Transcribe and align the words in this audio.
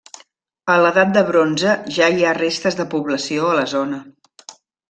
A 0.75 0.77
l'edat 0.83 1.11
de 1.17 1.23
bronze 1.27 1.75
ja 1.99 2.09
hi 2.15 2.25
restes 2.39 2.81
de 2.83 2.89
població 2.97 3.47
a 3.51 3.55
la 3.63 3.71
zona. 3.79 4.05